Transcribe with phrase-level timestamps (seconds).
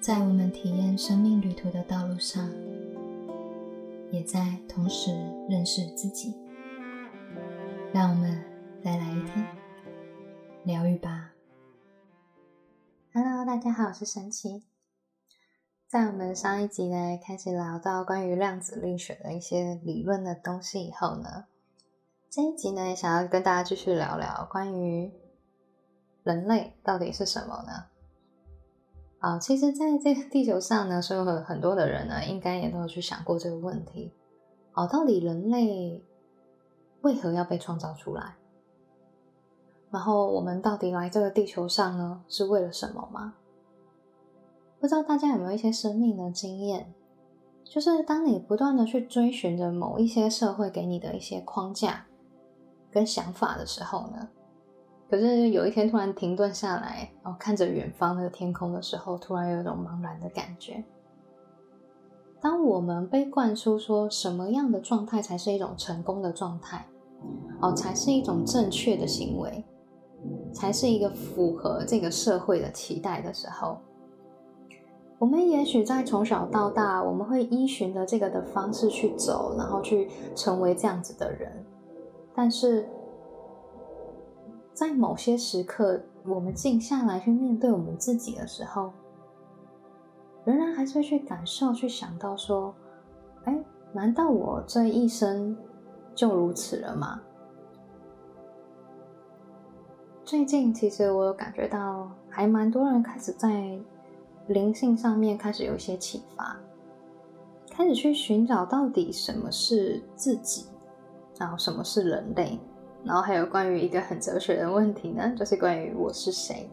[0.00, 2.50] 在我们体验生命旅途的道路上，
[4.10, 5.10] 也在同时
[5.46, 6.34] 认识自己。
[7.92, 8.42] 让我们
[8.82, 9.46] 再来一天
[10.64, 11.32] 疗愈吧。
[13.12, 14.64] Hello，大家好，我是神奇。
[15.86, 21.44] 在我们上一集呢，开始聊到关于量子力学的一些理论的东西以后呢，
[22.30, 25.12] 这一集呢，也想要跟大家继续聊聊关于
[26.22, 27.84] 人类到底是什么呢？
[29.20, 34.12] 啊，其实，在这个地球上呢，所有很多的人呢，应该也都有去想过这个问题。
[34.72, 36.02] 哦，到底人类
[37.02, 38.36] 为何要被创造出来？
[39.90, 43.34] 然后，我们到底来这个地球上呢，是为了什么吗？
[44.80, 46.94] 不知道大家有没有一些生命的经验，
[47.62, 52.06] 就是当你不断的去追寻着某一些社会给你的一些框架
[52.90, 54.30] 跟想法的时候呢？
[55.10, 60.84] 可是有一天突然停顿下来，哦，看着远方那个天空的时候，突然有一种茫然的感觉。
[62.40, 66.86] 当我们被灌输说什么样的状态才是一种成功的状态，
[67.60, 69.64] 哦，才是一种正确的行为，
[70.52, 73.78] 才是一个符合这个社会的期待的时候，
[75.18, 81.50] 我们也许在从小到大，我们会依循着这个的方式去走，然后去成为这样子的人，
[82.32, 82.86] 但是。
[84.80, 88.90] 在某些时刻，我们静下来去面对我们自己的时候，
[90.46, 92.74] 仍然还是会去感受、去想到说
[93.44, 95.54] ：“哎，难道我这一生
[96.14, 97.20] 就如此了吗？”
[100.24, 103.78] 最近，其实我有感觉到，还蛮多人开始在
[104.46, 106.56] 灵性上面开始有一些启发，
[107.70, 110.64] 开始去寻找到底什么是自己，
[111.38, 112.58] 然后什么是人类。
[113.04, 116.68] 然后还有关于一个很哲学的问题呢，就是关于我是谁。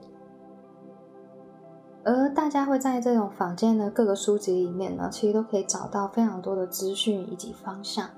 [2.04, 8.10] 而大家会在这种坊间的各个书籍里面呢，其实都可以找到非常多的资讯以及方向。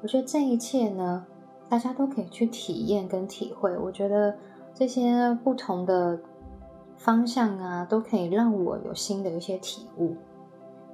[0.00, 1.26] 我觉得这一切呢，
[1.68, 3.76] 大家都可以去体验跟体会。
[3.76, 4.34] 我觉得
[4.74, 6.18] 这些不同的
[6.96, 10.14] 方向啊，都可以让我有新的一些体悟。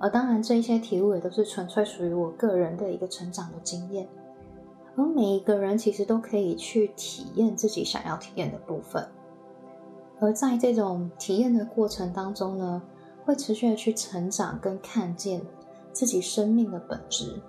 [0.01, 4.09] 而当然，这一些体悟也都是纯粹属于我个人的一个成长的经验。
[5.01, 9.09] 而每一个人其实都可以去体验自己想要体验的部分，
[10.21, 12.83] 而在这种体验的过程当中呢，
[13.25, 15.41] 会持续的去成长跟看见
[15.91, 17.41] 自己生命的本质，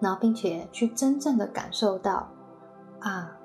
[0.00, 2.28] 然后并且去真正的感受到
[2.98, 3.38] 啊，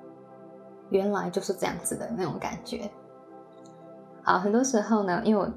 [0.90, 2.90] 原来就是这样子的那种感觉。
[4.24, 5.48] 好，很多时候呢，因为我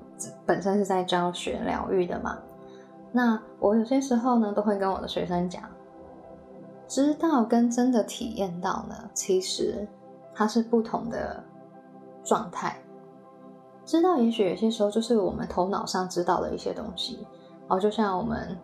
[0.45, 2.37] 本身是在教学疗愈的嘛，
[3.11, 5.63] 那我有些时候呢，都会跟我的学生讲。
[6.87, 9.87] 知道跟真的体验到呢，其实
[10.33, 11.43] 它是不同的
[12.23, 12.77] 状态。
[13.85, 17.25] 知道也许有些时候就是我们头脑上知道的一些东西，
[17.67, 18.57] 哦，就像我们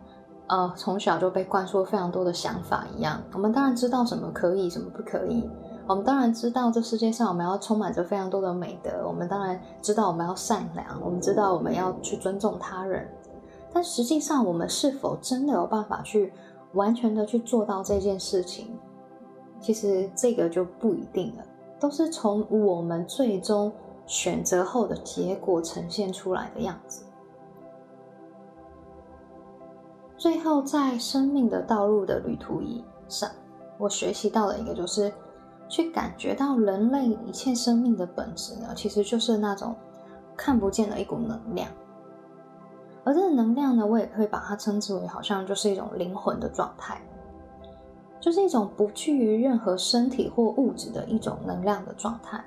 [0.48, 3.22] 呃从小就被灌输非常多的想法一样。
[3.32, 5.48] 我们当然知道什么可以，什么不可以。
[5.86, 9.06] 我们当然知道这世界上我们要充满着非常多的美德。
[9.06, 13.06] 我们当然知道我们要善良，我们知道我们要去尊重他人。
[13.72, 16.32] 但实际上，我们是否真的有办法去？
[16.74, 18.78] 完全的去做到这件事情，
[19.60, 21.44] 其实这个就不一定了，
[21.80, 23.72] 都是从我们最终
[24.06, 27.04] 选择后的结果呈现出来的样子。
[30.16, 32.62] 最后，在生命的道路的旅途
[33.08, 33.30] 上，
[33.78, 35.12] 我学习到了一个，就是
[35.68, 39.74] 去感觉到人类一切生命的本质呢，其实就是那种
[40.36, 41.68] 看不见的一股能量。
[43.04, 47.02] 而这个能量呢，我也会把它称之为，好像就是一种灵魂的状态，
[48.18, 52.42] 就是一种不具于任何身体或物质的一种能量的状态。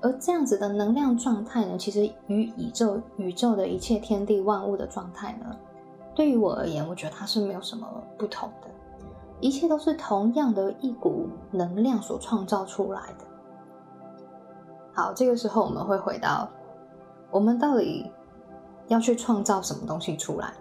[0.00, 5.54] 而这样子的能量状态呢，其实与宇宙、宇宙的一切天地万物的状态呢，
[6.14, 8.68] 对于我而言，我觉得它是没有什么不同的，
[9.40, 13.24] 一切都是同样的一股能量所创造出来的。
[14.94, 16.48] 好，这个时候我们会回到
[17.30, 18.10] 我们到底。
[18.88, 20.52] 要去创造什么东西出来？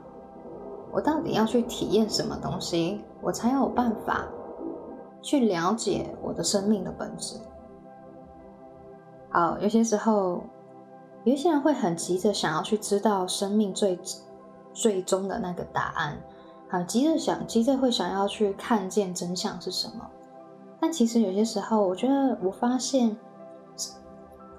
[0.92, 4.26] 我到底要去体验什么东西，我才有办法
[5.22, 7.36] 去了解我的生命的本质？
[9.30, 10.44] 好，有些时候，
[11.24, 14.00] 有些人会很急着想要去知道生命最
[14.72, 16.16] 最终的那个答案，
[16.70, 20.08] 很急着想，急着会想要去看见真相是什么。
[20.80, 23.18] 但其实有些时候，我觉得我发现，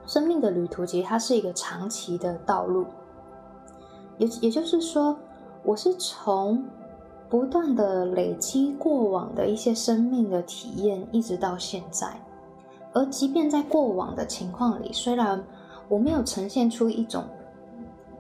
[0.05, 2.87] 生命的旅途其实它是一个长期的道路。
[4.19, 5.17] 也也就是说，
[5.63, 6.65] 我是从
[7.29, 12.09] 不断的累积过往的一些生命的体验，一直到现在。
[12.93, 15.43] 而即便在过往的情况里，虽然
[15.89, 17.25] 我没有呈现出一种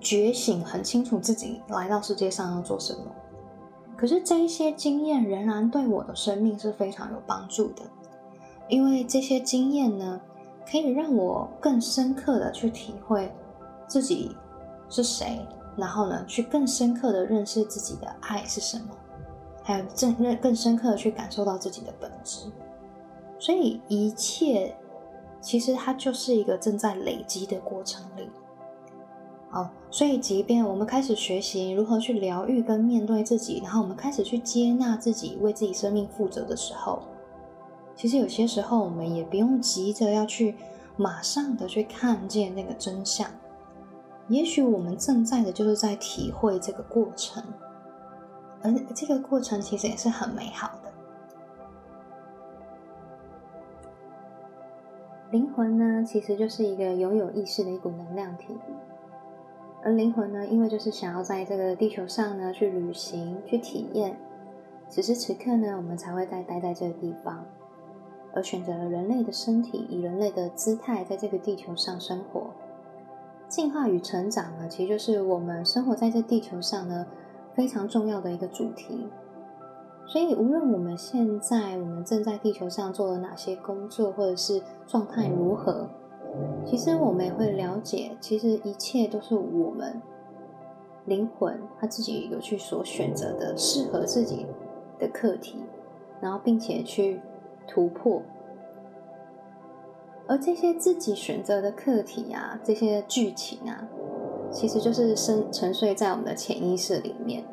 [0.00, 3.00] 觉醒，很清楚自己来到世界上要做什么。
[3.96, 7.82] 可是这一些经验仍然对我的生命是非常有帮助的，
[8.68, 10.20] 因为这些经验呢，
[10.68, 13.32] 可以让我更深刻的去体会
[13.86, 14.34] 自己
[14.88, 15.38] 是谁，
[15.76, 18.88] 然后呢，去更深刻的认识自己的爱是什么，
[19.62, 22.46] 还有正认更深刻的去感受到自己的本质。
[23.38, 24.74] 所以一切
[25.40, 28.30] 其实它就是一个正在累积的过程里。
[29.50, 37.02] 哦，所以即便我们开始学习如何去疗愈跟面对自己，然后我们开始去接纳自己，为自己生命负责的时候，
[37.94, 40.56] 其实有些时候我们也不用急着要去
[40.96, 43.28] 马上的去看见那个真相。
[44.28, 47.42] 也许我们正在的就是在体会这个过程，
[48.62, 50.90] 而这个过程其实也是很美好的。
[55.30, 58.56] 灵魂呢，其实就是一个拥有意识的一股能量体。
[59.82, 64.16] 而灵魂呢，因为就是想要在这个地球上呢去旅行、去体验，
[64.88, 67.44] 此时此刻呢，我们才会再待在这个地方，
[68.32, 72.50] 而选择了人类的身体，以人类的姿态在这个地球上生活。
[73.48, 77.06] 进化与成长呢，其实就是我们生活在这地球上呢
[77.54, 79.08] 非常重要的一个主题。
[80.06, 85.88] 所以，无论我们现在我们正在地球上做了哪些工作，或者是状态如何。
[86.66, 90.02] 其实我们也会了解，其实一切都是我们
[91.06, 94.46] 灵魂他自己有去所选择的适合自己
[94.98, 95.64] 的课题，
[96.20, 97.20] 然后并且去
[97.66, 98.20] 突破。
[100.26, 103.86] 而这些自己选择的课题啊，这些剧情啊，
[104.50, 107.44] 其实就是深沉睡在我们的潜意识里面。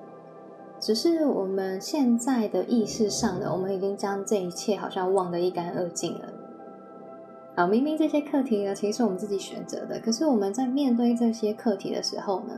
[0.80, 6.34] 只是我们现在的意识上呢，我们已经将这一切好像忘得一干二净了。
[7.56, 12.58] 啊，明明这些课题呢，其实是我们自己选择的，可是我们在面对这些课题的时候呢，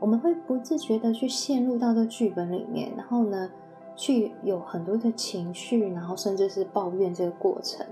[0.00, 3.50] 我们会不自觉的去陷入到这剧本里面，然后呢，
[3.94, 7.86] 去有很多的情绪，然后甚至是抱怨这个过程，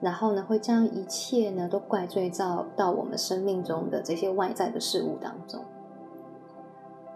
[0.00, 5.62] 然后呢，会将一切呢都怪罪到到我们生命中的这些外在的事物当中，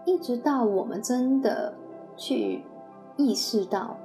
[0.05, 1.73] 一直到我们真的
[2.15, 2.63] 去
[3.17, 3.97] 意识到。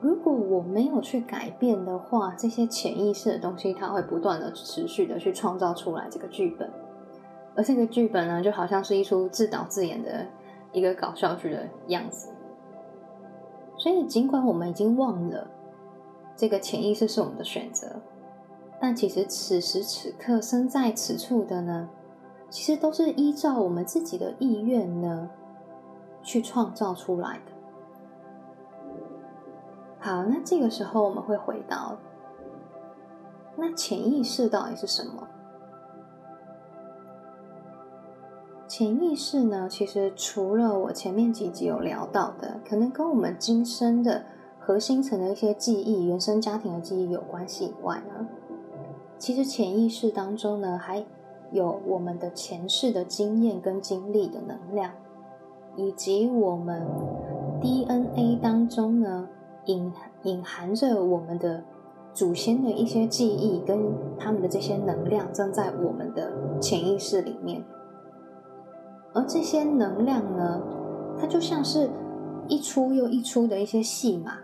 [0.00, 6.70] 如果我没有去改变的话，这些潜意识的东西，它会不断的、持续的去创造出来这个剧本，
[7.56, 10.26] 而这个剧本呢，就好像是一出自导自演的
[10.70, 12.30] 一个搞笑剧的样子。
[13.78, 15.48] 所以，尽管我们已经忘了
[16.36, 17.88] 这个潜意识是我们的选择，
[18.78, 21.88] 但其实此时此刻身在此处的呢，
[22.50, 25.30] 其实都是依照我们自己的意愿呢
[26.22, 27.52] 去创造出来的。
[29.98, 31.96] 好，那这个时候我们会回到，
[33.56, 35.26] 那潜意识到底是什么？
[38.68, 39.66] 潜意识呢？
[39.70, 44.26] 其实除了我前面几集有聊到的，可能跟我们今生的
[44.66, 48.26] 核心层的一些记忆、原生家庭的记忆有关系以外呢，
[49.16, 51.06] 其实潜意识当中呢，还
[51.52, 54.90] 有我们的前世的经验跟经历的能量，
[55.76, 56.84] 以及我们
[57.62, 59.28] DNA 当中呢。
[59.66, 59.92] 隐
[60.22, 61.60] 隐含着我们的
[62.14, 66.30] 祖先的一些记忆跟他们的这些能量，正在我们的
[66.60, 67.64] 潜意识里面。
[69.12, 70.62] 而这些能量呢，
[71.18, 71.90] 它就像是
[72.46, 74.38] 一出又一出的一些戏码，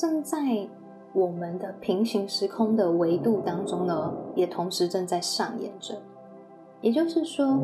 [0.00, 0.66] 正在
[1.12, 5.94] 我们的平行时空的维度当中呢，也同时正在上演着。
[6.80, 7.58] 也就是说，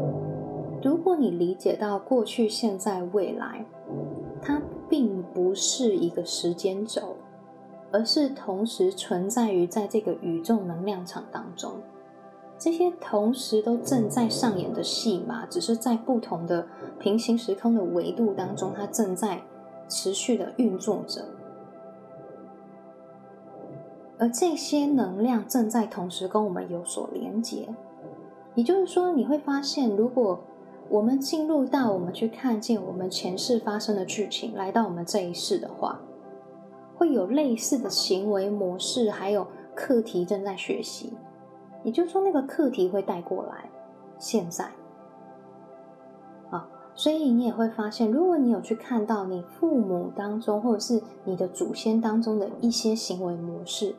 [0.83, 3.65] 如果你理解到过去、现在、未来，
[4.43, 4.61] 它。
[4.89, 7.17] 并不是一个时间轴，
[7.91, 11.73] 而是同时存在于在这个宇宙能量场当中。
[12.57, 16.65] 这些同时都正在上演的戏码，只是在不同的
[17.01, 19.43] 平行时空的维度当中，它正在
[19.89, 21.25] 持续的运作着。
[24.19, 27.69] 而这些能量正在同时跟我们有所连接。
[28.55, 30.41] 也就是说，你会发现，如果
[30.89, 36.01] 我们进入到我们去看见我们前世发生的剧情，来到我们这一世的话，
[36.97, 41.13] 会有类似的行为模式，还有课题正在学习。
[41.85, 43.69] 也就是说，那个课题会带过来。
[44.19, 44.65] 现在，
[46.49, 53.95] 啊，所以你也会发现，如果你有去看到你父母当中，或者是你的祖先当中的一些行为模式，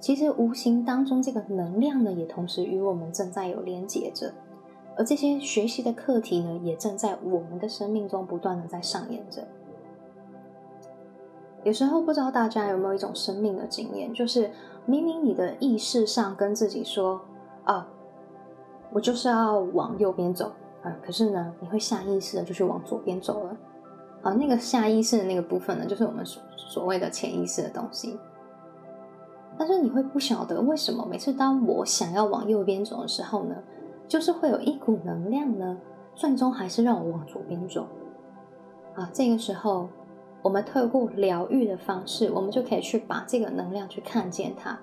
[0.00, 4.32] 其实无形当中这个能量呢，也同时与我们正在有连接着。
[4.96, 9.46] 而这些学习的课题呢，也正在我们的生命中不断的在上演着。
[11.64, 14.50] 有时候不知道大家有没有一种生命的经验，就是
[14.86, 17.20] 明明你的意识上跟自己说
[17.66, 17.84] ：“哦，
[18.92, 20.52] 我就是要往右边走
[20.82, 23.56] 啊，可是呢，你会下意识的就去往左边走了。
[24.22, 28.16] 啊，那个下意识的那个部分呢，就是我们所所谓的潜意识的东西。
[29.58, 33.56] 但是你会不晓得为什么每次当我想要往右边走的时候呢，
[34.06, 35.76] 就是会有一股能量呢，
[36.14, 37.88] 最终还是让我往左边走。
[38.94, 39.88] 啊，这个时候
[40.42, 44.78] 我们透过疗愈的方式，我们就可以去把这个能量去看见它，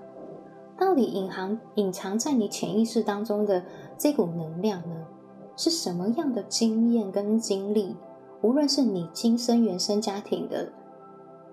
[0.77, 3.63] 到底隐含隐藏在你潜意识当中的
[3.97, 4.95] 这股能量呢，
[5.55, 7.95] 是什么样的经验跟经历？
[8.41, 10.71] 无论是你今生原生家庭的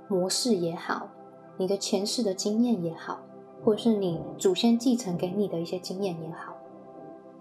[0.08, 1.08] 模式也好，
[1.56, 3.18] 你的前世的经验也好，
[3.64, 6.56] 或是你祖先继承给你的一些经验也好，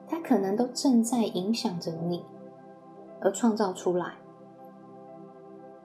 [0.08, 2.24] 它可能都正在影响着你，
[3.20, 4.13] 而创造出来。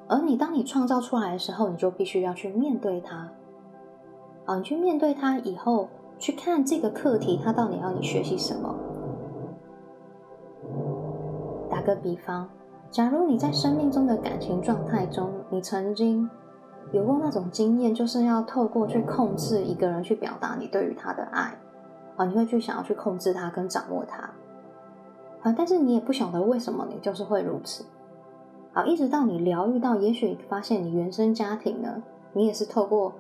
[0.09, 3.31] 而你当你创造出来的时候，你就必须要去面对它。
[4.45, 8.75] 啊，你去面对它以后，去看这个课题，它到底要你学习什么？
[11.69, 12.49] 打个比方。
[12.89, 16.31] 假如你在生命中的感情状态中，你曾经
[16.93, 21.57] 有过那种经验，就是要透过去控制一个人去表达你对于他的爱，
[22.17, 24.31] 啊，你会去想要去控制他跟掌握他，
[25.43, 27.85] 啊，但是你也不晓得为什么你就是会如此，
[28.73, 32.03] 好，一直到你疗愈到，也许发现你原生家庭呢，
[32.33, 33.13] 你也是透过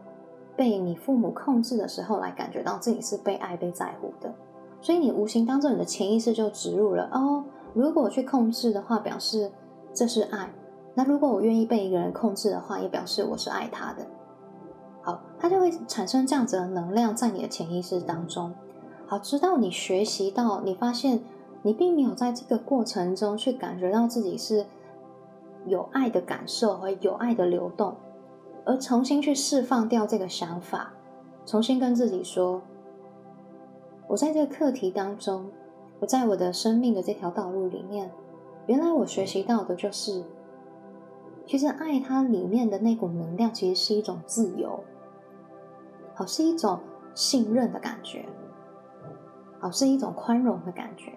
[0.56, 4.32] 被你父母控制的时候来感觉到自己是被爱、被在乎的，
[4.80, 7.44] 所以你无形当中你的潜意识就植入了哦，
[7.74, 9.50] 如果去控制的话，表示。
[9.98, 10.50] 这是爱。
[10.98, 14.06] 那如果我愿意被一个人控制的话，也表示我是爱他的。
[15.02, 18.54] 好，它就会产生这样子的能量在你的潜意识当中。
[19.06, 21.20] 好，直到你学习到，你发现
[21.60, 24.64] 你并没有在这个过程中去感觉到自己是
[25.66, 27.94] 有爱的感受和有爱的流动，
[28.64, 30.94] 而重新去释放掉这个想法，
[31.44, 32.62] 重新跟自己说：
[34.08, 35.50] 我在这个课题当中，
[36.00, 38.10] 我在我的生命的这条道路里面。
[38.66, 40.24] 原来我学习到的就是，
[41.46, 44.82] 其实爱它里面的那股能量，其实是一种自由，
[46.14, 46.80] 好是一种
[47.14, 48.26] 信任的感觉，
[49.60, 51.12] 好是一种宽容的感觉。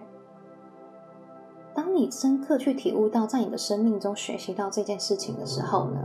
[1.73, 5.97] 当你深刻去体悟到，在你的生命中学习到这件事情的时候呢，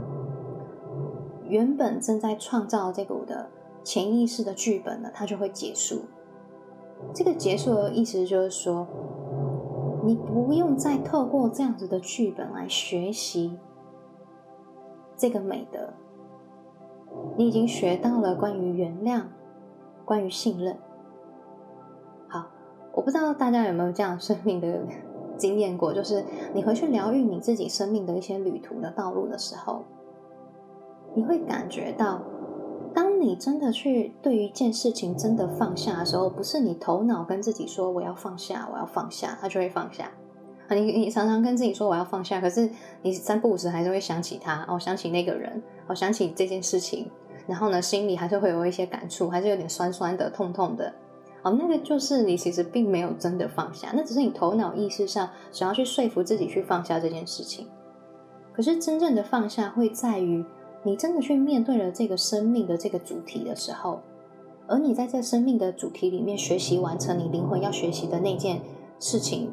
[1.46, 3.50] 原本正在创造这股的
[3.82, 6.02] 潜意识的剧本呢，它就会结束。
[7.12, 8.86] 这个结束的意思就是说。
[10.06, 13.58] 你不用再透过这样子的剧本来学习
[15.16, 15.80] 这个美德，
[17.36, 19.22] 你已经学到了关于原谅、
[20.04, 20.76] 关于信任。
[22.28, 22.46] 好，
[22.92, 24.80] 我不知道大家有没有这样生命的
[25.36, 29.82] 经验过，就是你回去疗愈你自己生命的一些旅途的道路的时候，
[31.14, 32.20] 你会感觉到。
[32.92, 40.12] 当你真的去对于一件事情真的放下的时候，不是你头脑跟自己说我要放下，我要放下，它就会放下。
[40.68, 42.68] 啊，你你常常跟自己说我要放下，可是
[43.02, 47.10] 你三不五时还是会想起他，哦，想起那个人，哦，想起这件事情，
[47.46, 50.92] 然后呢，心里还是会有一些感触，还是有点酸酸的、痛痛的。
[51.42, 57.68] 哦，那个就是你其实并没有真的放下，那只是你头脑意识上想要去说服自己去放下这件事情。
[58.52, 60.44] 可是真正的放下会在于。
[60.86, 64.02] 你真的去面对了这个生命的这个主题的时候，
[64.66, 68.60] 而你在这生命的主题里面学习完成你灵魂要学习的那件
[69.00, 69.50] 事情，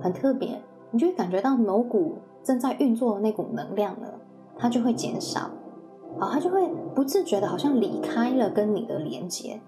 [0.00, 4.08] 很特别，你就会感觉到某股正在运作的那股能量呢，
[4.56, 5.50] 它就会减少，
[6.18, 9.60] 好，它就会不自觉的好像离开了跟你的连接，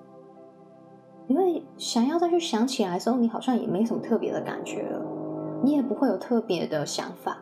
[1.26, 5.04] 你会想要再去想起来的时候，你好像也没什么特别的感觉了，
[5.62, 7.38] 你也不会有特别的想法。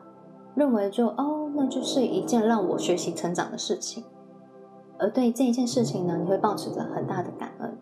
[0.55, 4.03] 认为就哦，那就是一件让我学习成长的事情，
[4.99, 7.79] 而对这一件事情呢，你会保持着很大的感恩。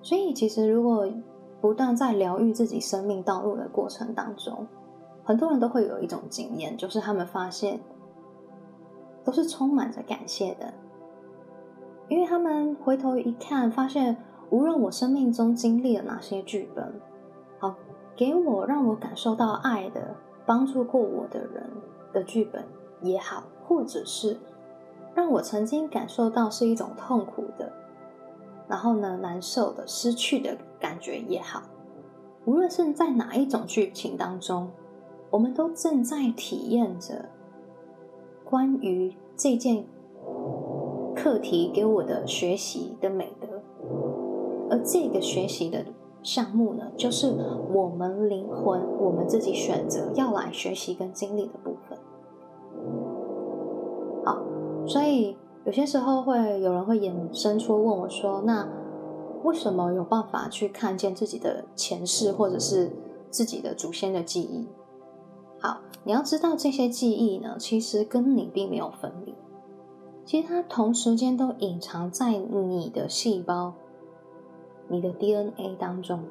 [0.00, 1.06] 所以，其实如果
[1.64, 4.66] 不断在疗愈自己生命道路的过程当中，
[5.24, 7.80] 很多人都会有一种经验，就是他们发现
[9.24, 10.74] 都是充满着感谢的，
[12.10, 14.14] 因为他们回头一看，发现
[14.50, 17.00] 无论我生命中经历了哪些剧本，
[17.58, 17.74] 好
[18.14, 20.14] 给我让我感受到爱的。
[20.44, 21.70] 帮助过我的人
[22.12, 22.62] 的剧本
[23.00, 24.36] 也好，或者是
[25.14, 27.72] 让我曾经感受到是一种痛苦的，
[28.68, 30.54] 然后呢难受的、失去的
[30.84, 31.62] 感觉也好，
[32.44, 34.68] 无论是在哪一种剧情当中，
[35.30, 37.24] 我们都正在体验着
[38.44, 39.86] 关于这件
[41.16, 43.48] 课题给我的学习的美德，
[44.68, 45.82] 而这个学习的。
[46.22, 47.34] 项目呢，就是
[47.70, 51.98] 我们灵魂，我们自己选择要来学习跟经历的部分。
[54.24, 54.42] 好，
[54.86, 55.36] 所以
[55.66, 58.66] 有些时候会有人会衍生出问我说：“那
[59.44, 62.90] 为什么有办法去看见自己的前世，或者是
[63.30, 64.66] 自己的祖先的记忆？
[65.60, 69.34] 好，你要知道这些记忆呢，其实跟你并没有分离，
[70.24, 73.74] 其实它同时间都隐藏在你的细胞、
[74.88, 76.24] 你的 DNA 当中。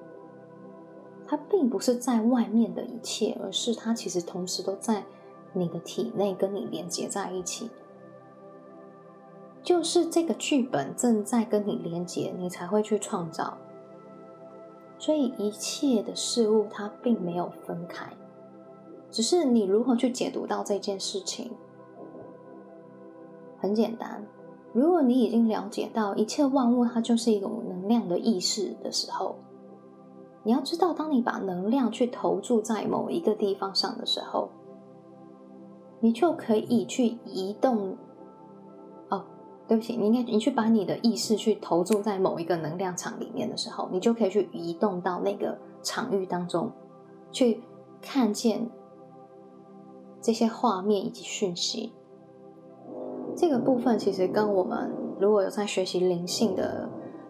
[1.25, 5.03] 它并不是在外面的一切，而是它其实同时都在
[5.53, 7.69] 你的体内跟你连接在一起。
[9.63, 13.57] 就是这个剧本正在跟你连接，你才会去创造。
[14.99, 18.11] 所以一切的事物它并没有分开，
[19.09, 21.51] 只是你如何去解读到这件事情。
[23.57, 24.25] 很简单，
[24.73, 29.35] 如果你已经了解到一切万物它就是一种能量的意识的时候，
[30.43, 34.49] 你要知道，当你把能量去投注在某一个地方上的时候，
[36.01, 37.95] 你就可以去移动。
[39.67, 46.69] 对不起，你应该你去把你的意识去投注在某一个能量场里面的时候，你就可以去移动到那个场域当中，
[47.31, 47.61] 去
[48.01, 48.69] 看见
[50.21, 51.93] 这些画面以及讯息。
[53.35, 56.87] 这个部分其实跟我们如果有在学习灵性的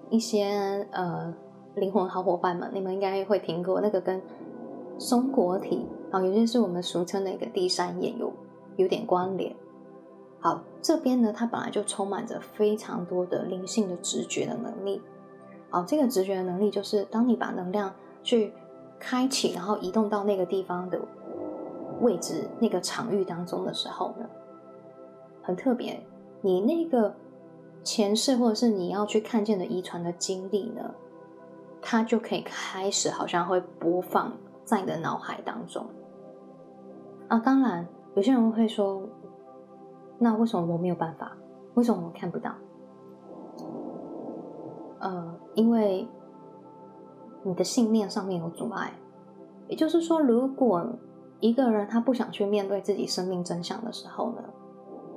[0.09, 1.33] 一些呃
[1.75, 4.21] 灵魂好伙伴们，你们应该会听过那个跟
[4.97, 8.33] 松果体啊，也就是我们俗称的一个第三眼有
[8.75, 9.55] 有点关联。
[10.43, 15.01] 好，这边呢，它本来就充满着非常多的灵性的直觉的能力。
[15.69, 17.89] 好，这个直觉的能力就是，当你把能量
[18.23, 18.51] 去
[18.99, 20.99] 开启，然后移动到那个地方的
[22.01, 24.29] 位置、那个场域当中的时候呢，
[25.41, 26.05] 很特别。
[26.41, 27.15] 你那个
[27.81, 30.93] 前世或者是你要去看见的遗传的经历呢，
[31.81, 34.33] 它就可以开始，好像会播放
[34.65, 35.85] 在你的脑海当中。
[37.29, 39.07] 啊，当然，有些人会说。
[40.23, 41.35] 那为什么我没有办法？
[41.73, 42.53] 为什么我看不到？
[44.99, 46.07] 呃，因为
[47.43, 48.93] 你的信念上面有阻碍。
[49.67, 50.85] 也就是说，如果
[51.41, 54.41] 一个人他不想去面对自己生命真相的时候呢，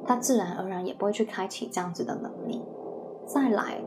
[0.04, 2.60] 他自然而然也不会去开启这样子的能力。
[3.26, 3.80] 再来，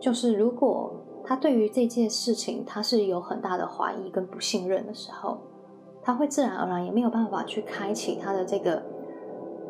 [0.00, 5.38] 就是如果他对于这件事情他是有很大的怀疑跟不信任的时候，
[6.02, 8.82] 他会自然而然也没有办法去开启他的这个。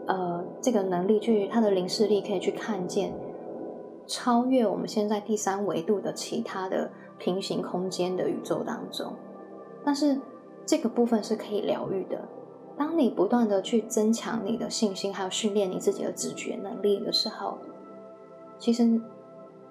[0.06, 3.12] 呃，这个能力去，他的灵视力可以去看见
[4.06, 6.88] 超越我们现在第三维度的其他的
[7.18, 9.12] 平行空间的宇宙当中。
[9.84, 10.16] 但是
[10.64, 12.20] 这个部分是可以疗愈的。
[12.76, 17.58] 当你不断的去增强你的信心，还有训练你自己的直觉能力的时候，
[18.58, 19.00] 其实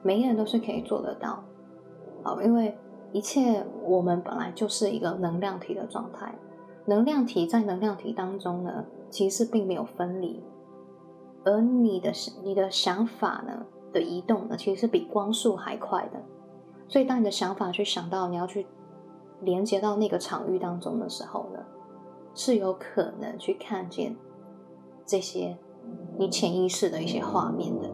[0.01, 1.43] 每个人都是可以做得到。
[2.23, 2.75] 好，因为
[3.13, 6.33] 一切我们本来就是一个能量体的状态，
[6.85, 8.83] 能量体在能量体当中呢。
[9.15, 10.43] 其实并没有分离，
[11.45, 12.11] 而你的
[12.43, 16.21] 你的想法呢的移动呢，其实是比光速还快的。
[16.89, 18.67] 所以，当你的想法去想到你要去
[19.39, 21.59] 连接到那个场域当中的时候呢，
[22.33, 24.13] 是有可能去看见
[25.05, 25.57] 这些
[26.19, 27.89] 你潜意识的一些画面的，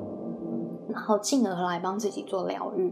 [0.89, 2.91] 然后进而来帮自己做疗愈。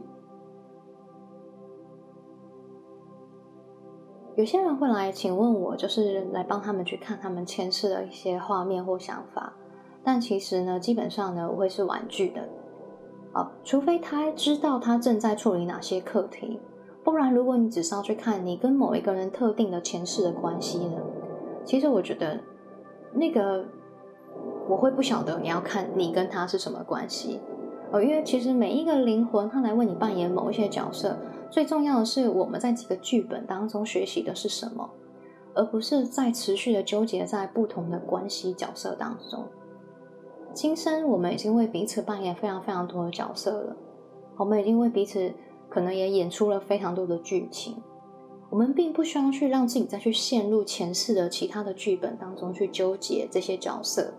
[4.39, 9.51] 有些人会来请问我，就是来帮他们去看他们前世的一些画面或想法。
[10.01, 12.39] 但其实呢，基本上呢，我会是婉拒的。
[13.33, 16.57] 哦，除非他知道他正在处理哪些课题，
[17.03, 21.01] 不然如果你只是要去看你跟某一个人特定的前世的关系呢，
[21.65, 22.39] 其实我觉得
[23.11, 23.65] 那个
[24.69, 27.41] 我会不晓得你要看你跟他是什么关系。
[27.91, 31.17] 哦，因为其实每一个灵魂他来为你扮演某一些角色。
[31.49, 34.89] 最重要的是，我们在这个剧本当中学习的是什么，
[35.55, 39.45] 而不是在持续的纠结在不同的关系角色当中。
[40.53, 43.75] 今生我们已经为彼此扮演非常非常多的角色了，
[44.37, 45.31] 我们已经为彼此
[45.69, 47.75] 可能也演出了非常多的剧情。
[48.49, 54.11] 我们并不需要去让自己再去陷入前世的其他的剧本当中去纠结这些角色，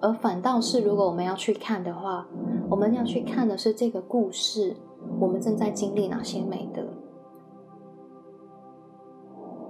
[0.00, 2.26] 而反倒是如果我们要去看的话，
[2.68, 4.76] 我们要去看的是这个故事。
[5.18, 6.82] 我们正在经历哪些美德？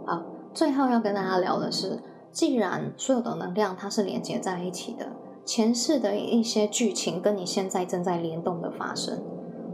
[0.04, 0.22] 好，
[0.54, 1.98] 最后要跟大家聊的是，
[2.30, 5.06] 既然所有的能量它是连接在一起的，
[5.44, 9.22] 前世的一些剧情跟你现在正在联动的发生，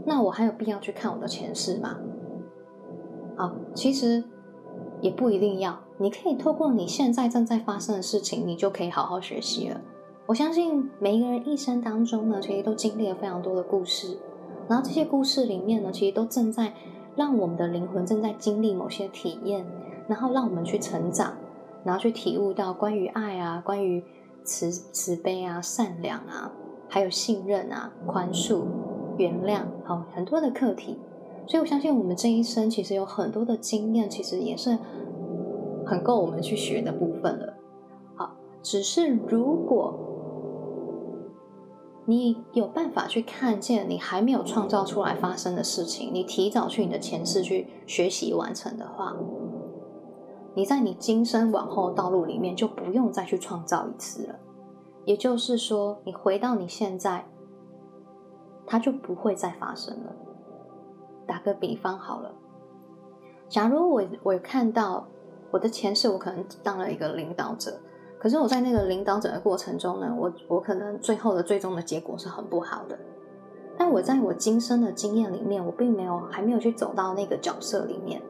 [0.05, 1.97] 那我还有必要去看我的前世吗？
[3.35, 4.23] 好，其实
[5.01, 9.81] 也不一定要，你可以透过你现在正在发生的事情，你就可以好好学习了。
[10.25, 14.17] 我相信每一个人一生当中呢，其实都经历了非常多的故事。
[14.67, 16.73] 然后这些故事里面呢，其实都正在
[17.15, 19.65] 让我们的灵魂正在经历某些体验，
[20.07, 21.33] 然后让我们去成长，
[21.83, 24.03] 然后去体悟到关于爱啊、关于
[24.43, 26.51] 慈慈悲啊、善良啊，
[26.87, 28.63] 还有信任啊、宽恕、
[29.17, 30.97] 原谅，好很多的课题。
[31.45, 34.77] 所以我相信我们这一生其实有很多的经验，其实也是
[35.85, 37.53] 很够我们去学的部分了。
[38.15, 39.93] 好，只是如果
[42.05, 49.15] 你有办法去看见你还没有创造出来发生的事情，你提早去你的前世去学习完成的话，
[50.53, 54.35] 你在你今生往后道路里面就不用再去创造一次了。
[55.05, 57.25] 也就是说，你回到你现在，
[58.65, 60.15] 它就不会再发生了。
[61.25, 62.33] 打个比方好了，
[63.47, 65.07] 假如我我看到
[65.51, 67.79] 我的前世，我可能当了一个领导者，
[68.23, 72.97] 可是我在那个领导者的过程中呢，我我可能最后的最终的结果是很不好的。
[73.77, 78.21] 但我在我今生的经验里面，我并没有还没有去走到那个角色里面。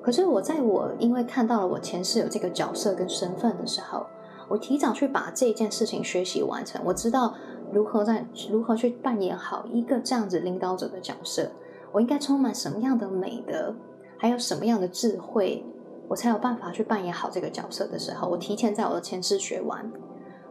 [0.00, 4.06] 可是我在我因为看到了我前世有这个角色跟身份的时候。
[4.48, 7.32] 我提早去把这件事情学习完成，我知道
[7.72, 11.50] 如何在如何去扮演好一个这样子领导者的角色。
[11.90, 13.74] 我应该充满什么样的美德，
[14.18, 15.64] 还有什么样的智慧，
[16.08, 19.90] 我才有办法去扮演好这个角色的时候，我提前在我的前世学完，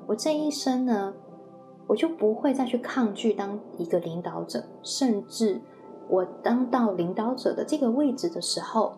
[0.07, 1.13] 我这一生呢，
[1.87, 5.61] 我就不会再去抗拒当一个领导者，甚至
[6.09, 8.93] 我当到领导者的这个位置的时候，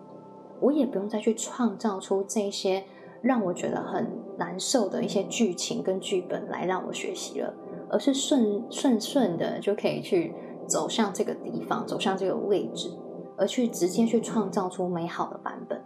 [0.59, 2.83] 我也不用再去创造出这些。
[3.23, 4.05] 让我觉得很
[4.37, 7.53] 难受的一些剧情跟剧本来让我学习了，
[7.89, 10.35] 而是顺顺顺的就可以去
[10.67, 12.91] 走向这个地方，走向这个位置，
[13.37, 15.81] 而去直接去创造出美好的版本，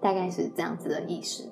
[0.00, 1.48] 大概是这样子的意思。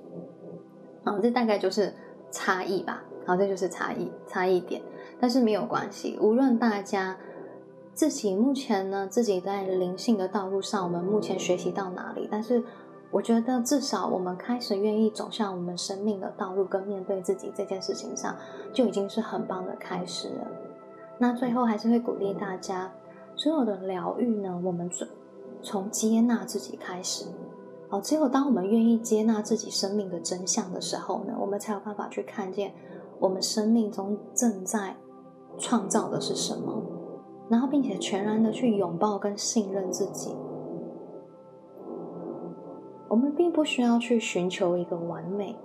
[1.04, 1.94] 好，这大概就是
[2.30, 3.04] 差异吧。
[3.26, 4.82] 好，这就是差异差异点，
[5.20, 6.18] 但是没有关系。
[6.20, 7.16] 无论大家
[7.94, 12.62] 自己目前呢，自己在灵性的道路上，我们目前学习到哪里，但是。
[13.10, 18.36] 我觉得至少我们开始愿意走向我们生命的道路，跟面对自己这件事情上，
[18.70, 20.46] 就已经是很棒的开始了。
[21.16, 22.92] 那最后还是会鼓励大家，
[23.34, 25.08] 所有的疗愈呢，我们从
[25.62, 27.24] 从接纳自己开始。
[27.90, 32.74] 哦，只有当我们愿意接纳自己生命的真相的时候呢，我们才有办法去看见
[33.18, 34.94] 我们生命中正在
[35.56, 36.82] 创造的是什么，
[37.48, 40.36] 然后并且全然的去拥抱跟信任自己。
[43.08, 45.56] 我们并不需要去寻求一个完美，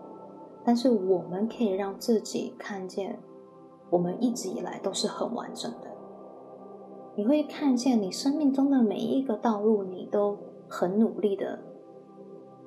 [0.63, 3.19] 但是我们可以让自己看见，
[3.89, 5.89] 我们一直以来都是很完整的。
[7.15, 10.37] 你会看见你生命中的每一个道路，你都
[10.69, 11.59] 很努力的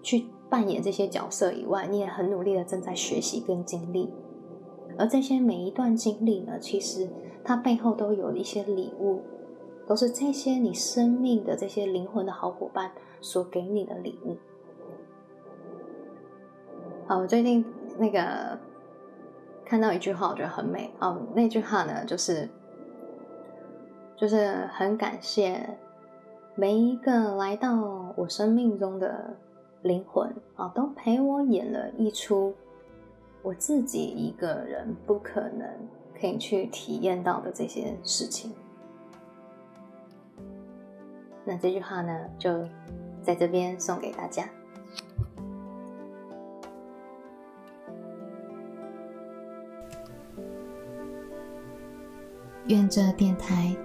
[0.07, 4.15] 去扮演这些角色以外，你也很努力的正在学习跟经历。
[4.97, 7.09] 而这些每一段经历呢，其实
[7.43, 9.25] 它背后都有一些礼物，
[9.85, 14.37] 都是这些你生命的这些灵魂的好伙伴所给你的礼物。
[17.09, 17.65] 好，我最近
[17.99, 18.57] 那个
[19.65, 21.21] 看到一句话，我觉得很美哦。
[21.35, 22.49] 那句话呢，就是
[24.17, 25.69] 就是很感谢
[26.55, 29.37] 每一个来到我生命中的
[29.87, 32.55] 灵魂啊，都陪我演了一出
[33.43, 35.67] 我自己一个人不可能
[36.21, 38.53] 可以去体验到的这些事情。
[41.45, 42.67] 那这句话呢，就
[43.23, 44.49] 在这边送给大家。
[52.67, 53.77] 愿这电台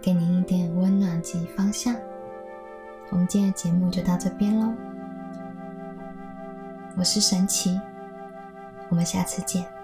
[0.00, 1.96] 给您一点温暖及方向。
[3.10, 4.74] 我们今天的节目就到这边喽，
[6.96, 7.80] 我是神奇，
[8.88, 9.75] 我们下次见。